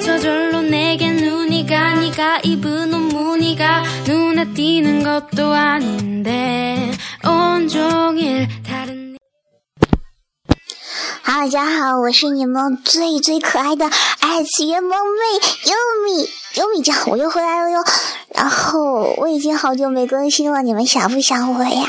[0.00, 6.90] 저절로 내게 눈이 가 네가 입은 옷 무늬가 눈에 띄는 것도 아닌데
[7.24, 8.48] 온종일
[11.28, 17.84] 大家好，我是你们最最可爱的二次元萌妹优米，优米酱，我又回来了哟。
[18.34, 21.86] 然后我已经好久没更新了，你们想不想我呀？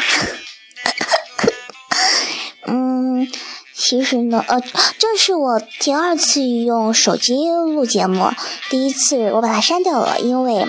[2.68, 3.32] 嗯，
[3.74, 4.62] 其实呢，呃，
[4.98, 8.30] 这是我第二次用手机录节目，
[8.70, 10.68] 第一次我把它删掉了，因为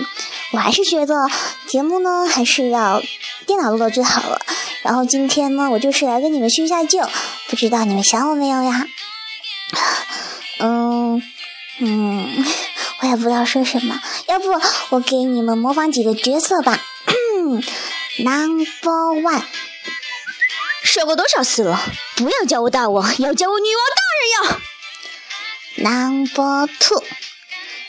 [0.53, 1.29] 我还是觉得
[1.67, 3.03] 节目呢还是要
[3.47, 4.41] 电脑录的最好了。
[4.83, 7.01] 然后今天呢，我就是来跟你们叙一下旧，
[7.49, 8.87] 不知道你们想我没有呀？
[10.59, 11.23] 嗯
[11.79, 12.45] 嗯，
[13.01, 14.49] 我也不知道说什么，要不
[14.91, 16.83] 我给你们模仿几个角色吧。
[18.19, 19.43] Number one，
[20.83, 21.81] 说过多少次了，
[22.17, 24.61] 不要叫我大王，要叫我女王大人呀。
[25.77, 27.03] Number two，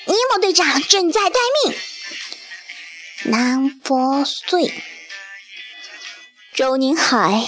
[0.05, 1.76] 尼莫队长正在待命。
[3.23, 4.72] Number three。
[6.53, 7.45] 周宁海，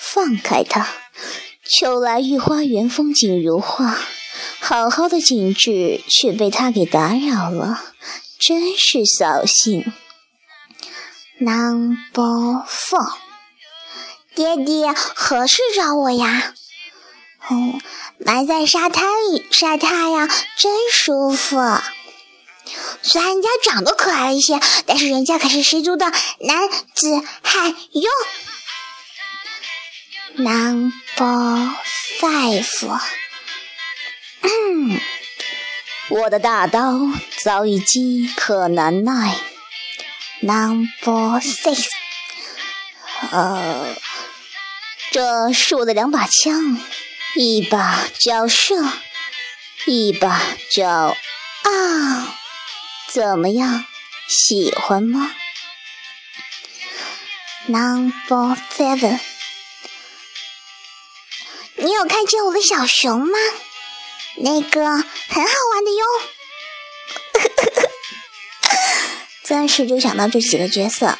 [0.00, 0.88] 放开他！
[1.64, 3.96] 秋来御花园风景如画，
[4.58, 7.80] 好好的景致却被他给打扰了，
[8.40, 9.92] 真是扫兴。
[11.38, 13.14] Number four，
[14.34, 16.52] 爹爹何时找我呀？
[17.48, 17.78] 哦，
[18.18, 21.56] 埋在沙滩里晒太阳真舒服。
[23.00, 26.06] 虽然人家长得可爱一些，但是人家可是十足的
[26.40, 28.10] 男子汉哟。
[30.34, 31.70] Number
[32.20, 33.00] five，
[36.08, 36.98] 我的大刀
[37.42, 39.36] 早已饥渴难耐。
[40.40, 41.86] Number six，
[43.30, 43.94] 呃，
[45.10, 46.80] 这是我的两把枪，
[47.36, 48.74] 一把叫射，
[49.86, 50.40] 一把
[50.70, 50.88] 叫
[51.62, 52.38] 啊。
[53.12, 53.84] 怎么样，
[54.26, 55.34] 喜欢吗
[57.66, 59.20] ？Number seven，
[61.76, 63.38] 你有看见我的小熊吗？
[64.36, 66.06] 那个很好玩的哟。
[69.44, 71.18] 暂时就想到这几个角色，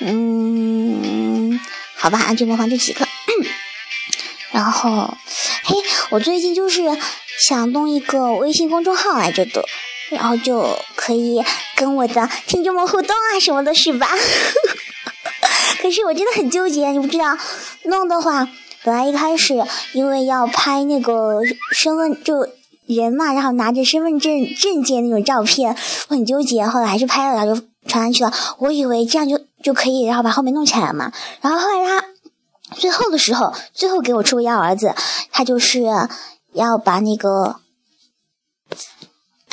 [0.00, 1.58] 嗯，
[1.96, 3.08] 好吧，就模仿这几个。
[4.50, 5.16] 然后，
[5.64, 5.76] 嘿，
[6.10, 6.82] 我最近就是
[7.48, 9.66] 想弄一个微信公众号来着的。
[10.12, 10.64] 然后就
[10.94, 11.42] 可以
[11.74, 14.06] 跟我的听众们互动啊，什么的是吧？
[15.80, 17.36] 可是我真的很纠结，你不知道，
[17.84, 18.48] 弄的话，
[18.84, 19.54] 本来一开始
[19.92, 21.40] 因为要拍那个
[21.72, 22.46] 身份就
[22.86, 25.76] 人嘛，然后拿着身份证证件那种照片，
[26.08, 28.32] 我很纠结，后来还是拍了，然后就传上去了。
[28.58, 31.10] 我以为这样就就可以，然后把后面弄起来了嘛。
[31.40, 32.04] 然后后来他
[32.76, 34.94] 最后的时候，最后给我出个幺蛾子，
[35.32, 35.82] 他就是
[36.52, 37.56] 要把那个。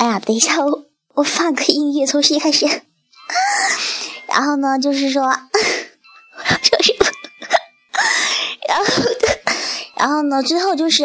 [0.00, 2.64] 哎呀，等一下，我我放个音乐，从新开始？
[4.26, 5.24] 然后呢，就是说，
[6.40, 7.04] 说什么？
[8.66, 8.84] 然后，
[9.96, 11.04] 然后呢，最后就是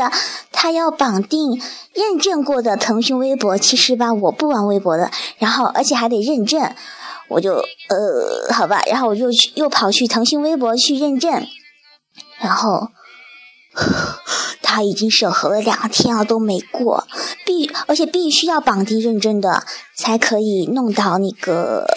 [0.54, 1.62] 他要绑定
[1.94, 3.58] 认证过的腾讯微博。
[3.58, 6.74] 其实吧，我不玩微博的，然后而且还得认证，
[7.28, 11.46] 我就呃，好吧，然后我就去又跑去腾讯微博去认证，
[12.40, 12.88] 然后。
[14.76, 17.08] 他已经审核了两天了，都没过，
[17.46, 19.64] 必而且必须要绑定认证的，
[19.96, 21.88] 才可以弄到那个，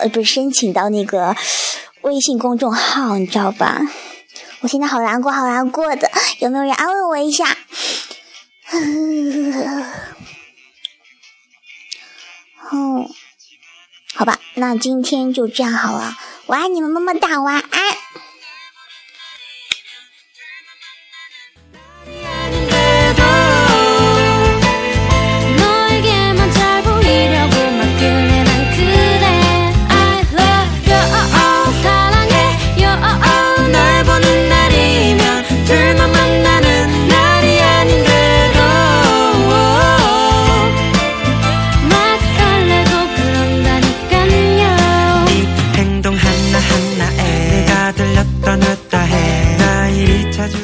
[0.00, 1.36] 呃，不是申请到那个
[2.00, 3.80] 微信公众号，你知道吧？
[4.62, 6.10] 我现在好难过，好难过的，
[6.40, 7.46] 有没有人安慰我一下？
[12.72, 13.06] 嗯，
[14.16, 16.16] 好吧，那今天就这样好了，
[16.46, 17.96] 我爱你们，么么哒，晚安。